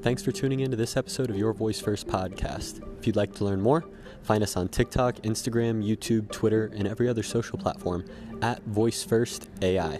Thanks 0.00 0.22
for 0.22 0.30
tuning 0.30 0.60
in 0.60 0.70
to 0.70 0.76
this 0.76 0.96
episode 0.96 1.28
of 1.28 1.36
Your 1.36 1.52
Voice 1.52 1.80
First 1.80 2.06
podcast. 2.06 2.80
If 2.98 3.06
you'd 3.06 3.16
like 3.16 3.34
to 3.34 3.44
learn 3.44 3.60
more, 3.60 3.84
find 4.22 4.44
us 4.44 4.56
on 4.56 4.68
TikTok, 4.68 5.16
Instagram, 5.16 5.84
YouTube, 5.84 6.30
Twitter, 6.30 6.70
and 6.76 6.86
every 6.86 7.08
other 7.08 7.24
social 7.24 7.58
platform 7.58 8.04
at 8.40 8.62
Voice 8.62 9.02
First 9.02 9.48
AI. 9.60 9.98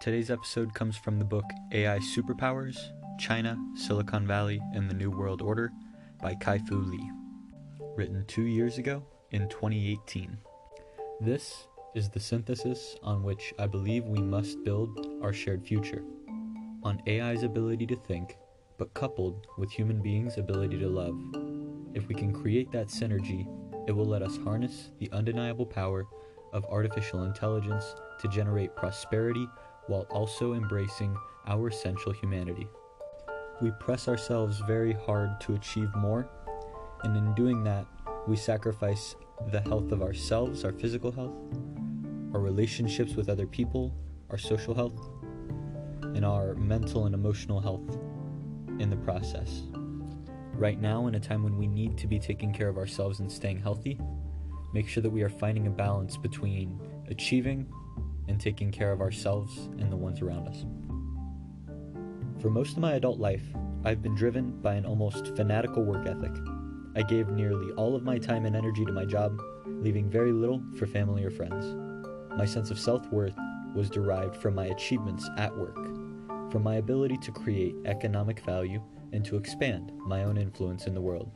Today's 0.00 0.30
episode 0.30 0.72
comes 0.74 0.96
from 0.96 1.18
the 1.18 1.24
book 1.24 1.44
AI 1.70 1.98
Superpowers 1.98 2.78
China, 3.20 3.56
Silicon 3.76 4.26
Valley, 4.26 4.60
and 4.74 4.88
the 4.90 4.94
New 4.94 5.10
World 5.10 5.42
Order 5.42 5.70
by 6.20 6.34
Kai 6.34 6.58
Fu 6.58 6.76
Lee, 6.76 7.10
written 7.96 8.24
two 8.26 8.44
years 8.44 8.78
ago 8.78 9.02
in 9.32 9.48
2018. 9.48 10.38
This 11.20 11.68
is 11.94 12.08
the 12.08 12.20
synthesis 12.20 12.96
on 13.02 13.22
which 13.22 13.52
I 13.58 13.66
believe 13.66 14.04
we 14.04 14.22
must 14.22 14.64
build 14.64 15.06
our 15.22 15.32
shared 15.32 15.62
future 15.62 16.02
on 16.82 17.02
AI's 17.06 17.42
ability 17.42 17.86
to 17.86 17.96
think, 17.96 18.38
but 18.78 18.94
coupled 18.94 19.46
with 19.58 19.70
human 19.70 20.00
beings' 20.00 20.38
ability 20.38 20.78
to 20.78 20.88
love. 20.88 21.14
If 21.94 22.08
we 22.08 22.14
can 22.14 22.32
create 22.32 22.72
that 22.72 22.88
synergy, 22.88 23.46
it 23.86 23.92
will 23.92 24.06
let 24.06 24.22
us 24.22 24.38
harness 24.38 24.90
the 24.98 25.10
undeniable 25.12 25.66
power 25.66 26.06
of 26.54 26.64
artificial 26.66 27.24
intelligence 27.24 27.94
to 28.20 28.28
generate 28.28 28.74
prosperity 28.74 29.46
while 29.86 30.06
also 30.10 30.54
embracing 30.54 31.14
our 31.46 31.68
essential 31.68 32.12
humanity. 32.12 32.66
We 33.60 33.70
press 33.80 34.08
ourselves 34.08 34.62
very 34.66 34.92
hard 34.92 35.40
to 35.42 35.54
achieve 35.54 35.94
more, 35.94 36.28
and 37.04 37.16
in 37.16 37.34
doing 37.34 37.64
that, 37.64 37.86
we 38.26 38.36
sacrifice 38.36 39.16
the 39.50 39.60
health 39.60 39.90
of 39.92 40.02
ourselves, 40.02 40.64
our 40.64 40.72
physical 40.72 41.10
health, 41.10 41.34
our 42.32 42.40
relationships 42.40 43.14
with 43.14 43.28
other 43.28 43.46
people, 43.46 43.94
our 44.30 44.38
social 44.38 44.74
health, 44.74 45.08
and 46.14 46.24
our 46.24 46.54
mental 46.54 47.06
and 47.06 47.14
emotional 47.14 47.60
health 47.60 47.98
in 48.78 48.90
the 48.90 48.96
process. 48.96 49.62
Right 50.54 50.80
now, 50.80 51.06
in 51.06 51.14
a 51.16 51.20
time 51.20 51.42
when 51.42 51.56
we 51.56 51.66
need 51.66 51.98
to 51.98 52.06
be 52.06 52.18
taking 52.18 52.52
care 52.52 52.68
of 52.68 52.78
ourselves 52.78 53.20
and 53.20 53.30
staying 53.30 53.60
healthy, 53.60 53.98
make 54.72 54.88
sure 54.88 55.02
that 55.02 55.10
we 55.10 55.22
are 55.22 55.28
finding 55.28 55.66
a 55.66 55.70
balance 55.70 56.16
between 56.16 56.80
achieving 57.08 57.66
and 58.28 58.40
taking 58.40 58.70
care 58.70 58.92
of 58.92 59.00
ourselves 59.00 59.68
and 59.78 59.90
the 59.90 59.96
ones 59.96 60.20
around 60.22 60.46
us. 60.48 60.64
For 62.40 62.50
most 62.50 62.72
of 62.72 62.78
my 62.78 62.94
adult 62.94 63.18
life, 63.18 63.44
I've 63.84 64.02
been 64.02 64.14
driven 64.14 64.60
by 64.60 64.74
an 64.74 64.86
almost 64.86 65.34
fanatical 65.36 65.84
work 65.84 66.06
ethic. 66.06 66.32
I 66.94 67.02
gave 67.02 67.28
nearly 67.28 67.72
all 67.72 67.96
of 67.96 68.02
my 68.02 68.18
time 68.18 68.44
and 68.44 68.54
energy 68.54 68.84
to 68.84 68.92
my 68.92 69.04
job, 69.04 69.40
leaving 69.66 70.10
very 70.10 70.32
little 70.32 70.62
for 70.76 70.86
family 70.86 71.24
or 71.24 71.30
friends. 71.30 71.74
My 72.36 72.44
sense 72.44 72.70
of 72.70 72.78
self 72.78 73.10
worth 73.10 73.34
was 73.74 73.88
derived 73.88 74.36
from 74.36 74.54
my 74.54 74.66
achievements 74.66 75.28
at 75.38 75.56
work, 75.56 75.76
from 76.50 76.62
my 76.62 76.76
ability 76.76 77.16
to 77.22 77.32
create 77.32 77.74
economic 77.86 78.40
value 78.40 78.82
and 79.12 79.24
to 79.24 79.36
expand 79.36 79.92
my 80.06 80.24
own 80.24 80.36
influence 80.36 80.86
in 80.86 80.94
the 80.94 81.00
world. 81.00 81.30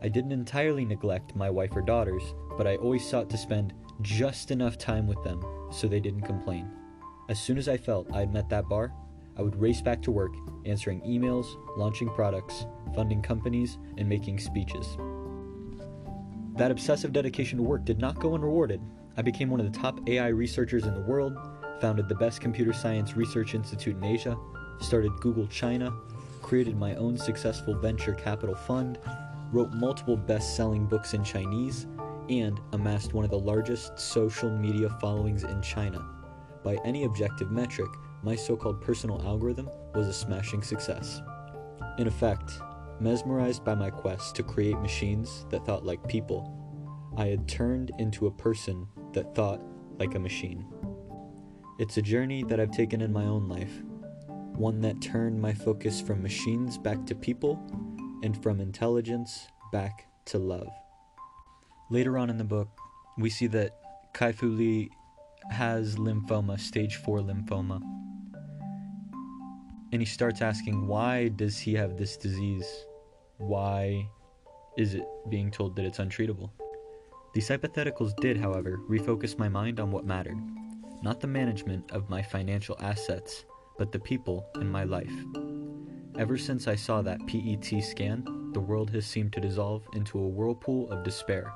I 0.00 0.08
didn't 0.08 0.32
entirely 0.32 0.84
neglect 0.84 1.34
my 1.34 1.50
wife 1.50 1.74
or 1.74 1.82
daughters, 1.82 2.22
but 2.56 2.68
I 2.68 2.76
always 2.76 3.08
sought 3.08 3.28
to 3.30 3.38
spend 3.38 3.74
just 4.00 4.52
enough 4.52 4.78
time 4.78 5.08
with 5.08 5.22
them 5.24 5.42
so 5.72 5.88
they 5.88 6.00
didn't 6.00 6.22
complain. 6.22 6.70
As 7.28 7.40
soon 7.40 7.58
as 7.58 7.68
I 7.68 7.76
felt 7.76 8.12
I'd 8.14 8.32
met 8.32 8.48
that 8.50 8.68
bar, 8.68 8.92
I 9.38 9.42
would 9.42 9.60
race 9.60 9.80
back 9.80 10.02
to 10.02 10.10
work, 10.10 10.34
answering 10.66 11.00
emails, 11.02 11.46
launching 11.76 12.08
products, 12.10 12.66
funding 12.94 13.22
companies, 13.22 13.78
and 13.96 14.08
making 14.08 14.40
speeches. 14.40 14.96
That 16.56 16.72
obsessive 16.72 17.12
dedication 17.12 17.56
to 17.58 17.62
work 17.62 17.84
did 17.84 18.00
not 18.00 18.18
go 18.18 18.34
unrewarded. 18.34 18.80
I 19.16 19.22
became 19.22 19.48
one 19.48 19.60
of 19.60 19.72
the 19.72 19.78
top 19.78 20.00
AI 20.08 20.28
researchers 20.28 20.86
in 20.86 20.94
the 20.94 21.02
world, 21.02 21.38
founded 21.80 22.08
the 22.08 22.16
best 22.16 22.40
computer 22.40 22.72
science 22.72 23.16
research 23.16 23.54
institute 23.54 23.96
in 23.96 24.04
Asia, 24.04 24.36
started 24.80 25.12
Google 25.20 25.46
China, 25.46 25.92
created 26.42 26.76
my 26.76 26.96
own 26.96 27.16
successful 27.16 27.74
venture 27.74 28.14
capital 28.14 28.56
fund, 28.56 28.98
wrote 29.52 29.72
multiple 29.72 30.16
best 30.16 30.56
selling 30.56 30.86
books 30.86 31.14
in 31.14 31.22
Chinese, 31.22 31.86
and 32.28 32.60
amassed 32.72 33.14
one 33.14 33.24
of 33.24 33.30
the 33.30 33.38
largest 33.38 33.98
social 33.98 34.50
media 34.50 34.88
followings 35.00 35.44
in 35.44 35.62
China. 35.62 36.04
By 36.64 36.76
any 36.84 37.04
objective 37.04 37.50
metric, 37.50 37.88
my 38.22 38.34
so 38.34 38.56
called 38.56 38.80
personal 38.80 39.22
algorithm 39.22 39.68
was 39.94 40.08
a 40.08 40.12
smashing 40.12 40.62
success. 40.62 41.20
In 41.98 42.06
effect, 42.06 42.60
mesmerized 43.00 43.64
by 43.64 43.74
my 43.74 43.90
quest 43.90 44.34
to 44.36 44.42
create 44.42 44.78
machines 44.80 45.46
that 45.50 45.64
thought 45.64 45.84
like 45.84 46.06
people, 46.08 46.54
I 47.16 47.26
had 47.26 47.48
turned 47.48 47.92
into 47.98 48.26
a 48.26 48.32
person 48.32 48.86
that 49.12 49.34
thought 49.34 49.60
like 49.98 50.14
a 50.14 50.20
machine. 50.20 50.64
It's 51.78 51.96
a 51.96 52.02
journey 52.02 52.44
that 52.44 52.60
I've 52.60 52.70
taken 52.70 53.00
in 53.00 53.12
my 53.12 53.24
own 53.24 53.48
life, 53.48 53.82
one 54.54 54.80
that 54.80 55.00
turned 55.00 55.40
my 55.40 55.52
focus 55.52 56.00
from 56.00 56.22
machines 56.22 56.76
back 56.76 57.06
to 57.06 57.14
people 57.14 57.60
and 58.22 58.40
from 58.42 58.60
intelligence 58.60 59.46
back 59.72 60.06
to 60.26 60.38
love. 60.38 60.68
Later 61.90 62.18
on 62.18 62.30
in 62.30 62.38
the 62.38 62.44
book, 62.44 62.68
we 63.16 63.30
see 63.30 63.46
that 63.48 63.76
Kai 64.12 64.32
Fu 64.32 64.48
Lee 64.48 64.90
has 65.50 65.96
lymphoma, 65.96 66.58
stage 66.58 66.96
4 66.96 67.20
lymphoma. 67.20 67.80
And 69.92 70.02
he 70.02 70.06
starts 70.06 70.42
asking, 70.42 70.86
why 70.86 71.28
does 71.28 71.58
he 71.58 71.74
have 71.74 71.96
this 71.96 72.16
disease? 72.16 72.66
Why 73.38 74.08
is 74.76 74.94
it 74.94 75.04
being 75.30 75.50
told 75.50 75.76
that 75.76 75.84
it's 75.84 75.98
untreatable? 75.98 76.50
These 77.34 77.48
hypotheticals 77.48 78.16
did, 78.20 78.36
however, 78.36 78.78
refocus 78.88 79.38
my 79.38 79.48
mind 79.48 79.80
on 79.80 79.90
what 79.90 80.04
mattered 80.04 80.38
not 81.02 81.20
the 81.20 81.26
management 81.26 81.90
of 81.92 82.10
my 82.10 82.20
financial 82.20 82.76
assets, 82.80 83.44
but 83.78 83.92
the 83.92 84.00
people 84.00 84.44
in 84.56 84.68
my 84.68 84.84
life. 84.84 85.12
Ever 86.18 86.36
since 86.36 86.66
I 86.66 86.74
saw 86.74 87.02
that 87.02 87.24
PET 87.28 87.84
scan, 87.84 88.50
the 88.52 88.60
world 88.60 88.90
has 88.90 89.06
seemed 89.06 89.32
to 89.34 89.40
dissolve 89.40 89.86
into 89.94 90.18
a 90.18 90.28
whirlpool 90.28 90.90
of 90.90 91.04
despair 91.04 91.52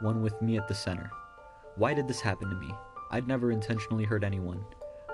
one 0.00 0.22
with 0.22 0.40
me 0.40 0.56
at 0.56 0.68
the 0.68 0.74
center. 0.74 1.10
Why 1.74 1.92
did 1.92 2.06
this 2.06 2.20
happen 2.20 2.48
to 2.48 2.54
me? 2.54 2.72
I'd 3.10 3.26
never 3.26 3.50
intentionally 3.50 4.04
hurt 4.04 4.22
anyone. 4.22 4.64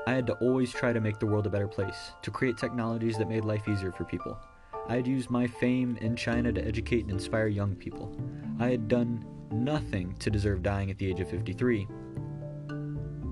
I 0.06 0.12
had 0.12 0.26
to 0.26 0.34
always 0.34 0.70
try 0.70 0.92
to 0.92 1.00
make 1.00 1.18
the 1.18 1.26
world 1.26 1.46
a 1.46 1.50
better 1.50 1.66
place, 1.66 2.12
to 2.22 2.30
create 2.30 2.58
technologies 2.58 3.16
that 3.16 3.28
made 3.28 3.44
life 3.44 3.66
easier 3.68 3.90
for 3.90 4.04
people. 4.04 4.38
I 4.86 4.96
had 4.96 5.06
used 5.06 5.30
my 5.30 5.46
fame 5.46 5.96
in 6.02 6.14
China 6.14 6.52
to 6.52 6.66
educate 6.66 7.02
and 7.02 7.10
inspire 7.10 7.46
young 7.46 7.74
people. 7.74 8.14
I 8.60 8.68
had 8.68 8.86
done 8.86 9.24
nothing 9.50 10.14
to 10.18 10.30
deserve 10.30 10.62
dying 10.62 10.90
at 10.90 10.98
the 10.98 11.08
age 11.08 11.20
of 11.20 11.30
53. 11.30 11.86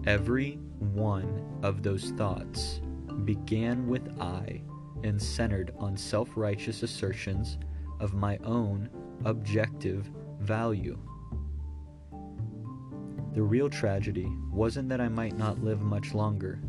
Every 0.06 0.52
one 0.78 1.58
of 1.62 1.82
those 1.82 2.10
thoughts 2.12 2.80
began 3.26 3.86
with 3.86 4.18
I 4.18 4.62
and 5.04 5.20
centered 5.20 5.74
on 5.78 5.94
self 5.94 6.30
righteous 6.36 6.82
assertions 6.82 7.58
of 8.00 8.14
my 8.14 8.38
own 8.38 8.88
objective 9.26 10.10
value. 10.40 10.98
The 13.34 13.42
real 13.42 13.70
tragedy 13.70 14.28
wasn't 14.50 14.90
that 14.90 15.00
I 15.00 15.08
might 15.08 15.38
not 15.38 15.64
live 15.64 15.80
much 15.80 16.12
longer. 16.12 16.60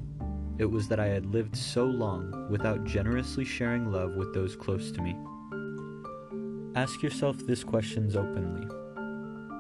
It 0.57 0.66
was 0.66 0.88
that 0.88 1.00
I 1.00 1.07
had 1.07 1.25
lived 1.25 1.57
so 1.57 1.84
long 1.84 2.47
without 2.50 2.85
generously 2.85 3.44
sharing 3.44 3.91
love 3.91 4.16
with 4.16 4.34
those 4.34 4.56
close 4.56 4.90
to 4.94 5.01
me. 5.01 5.13
Ask 6.75 7.03
yourself 7.03 7.35
these 7.46 7.66
questions 7.66 8.16
openly. 8.16 8.66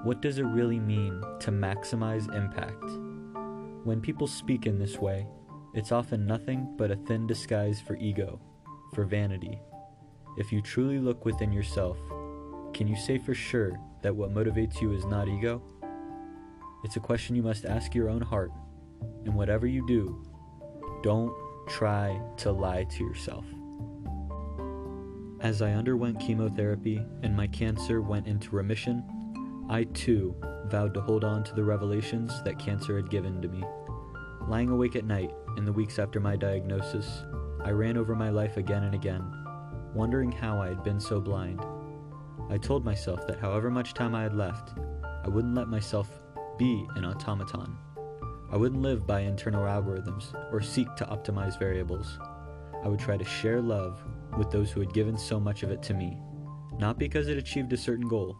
What 0.03 0.21
does 0.21 0.37
it 0.37 0.43
really 0.43 0.79
mean 0.79 1.21
to 1.41 1.51
maximize 1.51 2.33
impact? 2.33 2.85
When 3.85 3.99
people 3.99 4.27
speak 4.27 4.65
in 4.65 4.79
this 4.79 4.97
way, 4.97 5.27
it's 5.73 5.91
often 5.91 6.25
nothing 6.25 6.73
but 6.77 6.89
a 6.89 6.95
thin 6.95 7.27
disguise 7.27 7.81
for 7.81 7.97
ego, 7.97 8.39
for 8.93 9.03
vanity. 9.03 9.59
If 10.37 10.53
you 10.53 10.61
truly 10.61 10.99
look 10.99 11.25
within 11.25 11.51
yourself, 11.51 11.97
can 12.73 12.87
you 12.87 12.95
say 12.95 13.17
for 13.17 13.33
sure 13.33 13.77
that 14.03 14.15
what 14.15 14.33
motivates 14.33 14.81
you 14.81 14.93
is 14.93 15.05
not 15.05 15.27
ego? 15.27 15.61
It's 16.83 16.97
a 16.97 16.99
question 16.99 17.35
you 17.35 17.43
must 17.43 17.65
ask 17.65 17.95
your 17.95 18.09
own 18.09 18.21
heart. 18.21 18.51
And 19.25 19.35
whatever 19.35 19.67
you 19.67 19.85
do, 19.87 20.21
don't 21.01 21.33
try 21.67 22.19
to 22.37 22.51
lie 22.51 22.83
to 22.83 23.03
yourself. 23.03 23.45
As 25.39 25.61
I 25.61 25.71
underwent 25.73 26.19
chemotherapy 26.19 27.01
and 27.21 27.35
my 27.35 27.47
cancer 27.47 28.01
went 28.01 28.27
into 28.27 28.55
remission, 28.55 29.03
I 29.69 29.85
too 29.85 30.35
vowed 30.67 30.93
to 30.93 31.01
hold 31.01 31.23
on 31.23 31.43
to 31.45 31.53
the 31.53 31.63
revelations 31.63 32.41
that 32.43 32.59
cancer 32.59 32.95
had 32.95 33.09
given 33.09 33.41
to 33.41 33.47
me. 33.47 33.63
Lying 34.47 34.69
awake 34.69 34.95
at 34.95 35.05
night 35.05 35.31
in 35.57 35.65
the 35.65 35.71
weeks 35.71 35.99
after 35.99 36.19
my 36.19 36.35
diagnosis, 36.35 37.23
I 37.63 37.71
ran 37.71 37.97
over 37.97 38.15
my 38.15 38.29
life 38.29 38.57
again 38.57 38.83
and 38.83 38.93
again, 38.93 39.23
wondering 39.93 40.31
how 40.31 40.61
I 40.61 40.67
had 40.69 40.83
been 40.83 40.99
so 40.99 41.21
blind. 41.21 41.61
I 42.49 42.57
told 42.57 42.83
myself 42.83 43.25
that 43.27 43.39
however 43.39 43.69
much 43.69 43.93
time 43.93 44.15
I 44.15 44.23
had 44.23 44.33
left, 44.33 44.77
I 45.23 45.29
wouldn't 45.29 45.55
let 45.55 45.69
myself 45.69 46.09
be 46.57 46.85
an 46.95 47.05
automaton. 47.05 47.77
I 48.51 48.57
wouldn't 48.57 48.81
live 48.81 49.07
by 49.07 49.21
internal 49.21 49.63
algorithms 49.63 50.33
or 50.51 50.61
seek 50.61 50.93
to 50.95 51.05
optimize 51.05 51.57
variables. 51.57 52.19
I 52.83 52.87
would 52.87 52.99
try 52.99 53.17
to 53.17 53.25
share 53.25 53.61
love 53.61 54.03
with 54.37 54.51
those 54.51 54.69
who 54.69 54.79
had 54.79 54.93
given 54.93 55.17
so 55.17 55.39
much 55.39 55.63
of 55.63 55.71
it 55.71 55.81
to 55.83 55.93
me, 55.93 56.19
not 56.77 56.99
because 56.99 57.27
it 57.27 57.37
achieved 57.37 57.73
a 57.73 57.77
certain 57.77 58.07
goal, 58.07 58.37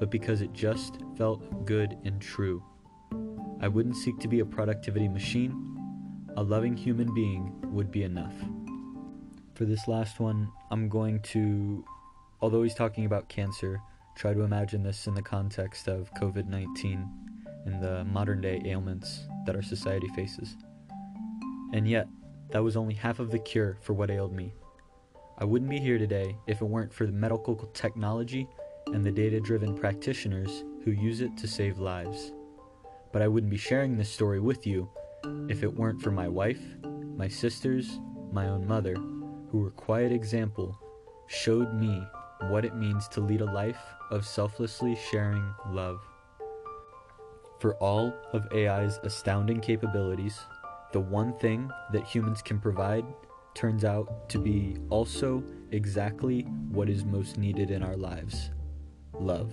but 0.00 0.10
because 0.10 0.40
it 0.40 0.52
just 0.52 0.98
felt 1.16 1.64
good 1.64 1.96
and 2.04 2.20
true. 2.20 2.62
I 3.60 3.68
wouldn't 3.68 3.96
seek 3.96 4.18
to 4.18 4.28
be 4.28 4.40
a 4.40 4.44
productivity 4.44 5.08
machine. 5.08 5.68
A 6.36 6.42
loving 6.42 6.76
human 6.76 7.14
being 7.14 7.54
would 7.66 7.92
be 7.92 8.02
enough. 8.02 8.34
For 9.54 9.64
this 9.64 9.86
last 9.86 10.18
one, 10.18 10.50
I'm 10.72 10.88
going 10.88 11.20
to, 11.20 11.84
although 12.40 12.64
he's 12.64 12.74
talking 12.74 13.04
about 13.04 13.28
cancer, 13.28 13.80
try 14.16 14.34
to 14.34 14.40
imagine 14.40 14.82
this 14.82 15.06
in 15.06 15.14
the 15.14 15.22
context 15.22 15.86
of 15.86 16.12
COVID 16.14 16.48
19 16.48 17.08
and 17.64 17.82
the 17.82 18.04
modern 18.04 18.40
day 18.40 18.60
ailments 18.64 19.26
that 19.46 19.56
our 19.56 19.62
society 19.62 20.08
faces. 20.14 20.56
And 21.72 21.88
yet, 21.88 22.08
that 22.50 22.62
was 22.62 22.76
only 22.76 22.94
half 22.94 23.18
of 23.18 23.30
the 23.30 23.38
cure 23.38 23.78
for 23.80 23.94
what 23.94 24.10
ailed 24.10 24.32
me. 24.32 24.52
I 25.38 25.44
wouldn't 25.44 25.70
be 25.70 25.80
here 25.80 25.98
today 25.98 26.36
if 26.46 26.60
it 26.60 26.66
weren't 26.66 26.92
for 26.92 27.06
the 27.06 27.12
medical 27.12 27.56
technology 27.72 28.46
and 28.86 29.04
the 29.04 29.10
data 29.10 29.40
driven 29.40 29.74
practitioners 29.74 30.64
who 30.84 30.90
use 30.90 31.20
it 31.20 31.36
to 31.38 31.48
save 31.48 31.78
lives. 31.78 32.32
But 33.12 33.22
I 33.22 33.28
wouldn't 33.28 33.50
be 33.50 33.56
sharing 33.56 33.96
this 33.96 34.10
story 34.10 34.40
with 34.40 34.66
you 34.66 34.90
if 35.48 35.62
it 35.62 35.74
weren't 35.74 36.02
for 36.02 36.10
my 36.10 36.28
wife, 36.28 36.60
my 37.16 37.28
sisters, 37.28 38.00
my 38.32 38.48
own 38.48 38.66
mother, 38.66 38.94
who 38.94 39.58
were 39.58 39.70
quiet 39.70 40.12
example, 40.12 40.78
showed 41.26 41.74
me 41.74 42.06
what 42.48 42.64
it 42.64 42.74
means 42.74 43.08
to 43.08 43.20
lead 43.20 43.40
a 43.40 43.52
life 43.52 43.80
of 44.10 44.26
selflessly 44.26 44.98
sharing 45.10 45.54
love. 45.68 46.00
For 47.62 47.76
all 47.76 48.12
of 48.32 48.48
AI's 48.52 48.98
astounding 49.04 49.60
capabilities, 49.60 50.36
the 50.90 50.98
one 50.98 51.32
thing 51.38 51.70
that 51.92 52.02
humans 52.02 52.42
can 52.42 52.58
provide 52.58 53.04
turns 53.54 53.84
out 53.84 54.28
to 54.30 54.40
be 54.40 54.78
also 54.90 55.44
exactly 55.70 56.40
what 56.72 56.88
is 56.88 57.04
most 57.04 57.38
needed 57.38 57.70
in 57.70 57.84
our 57.84 57.96
lives 57.96 58.50
love. 59.20 59.52